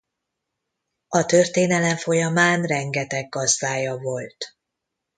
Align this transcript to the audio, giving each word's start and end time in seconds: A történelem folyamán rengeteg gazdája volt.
A 1.07 1.25
történelem 1.25 1.95
folyamán 1.97 2.61
rengeteg 2.63 3.29
gazdája 3.29 3.97
volt. 3.97 4.57